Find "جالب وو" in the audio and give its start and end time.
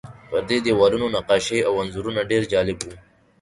2.51-2.95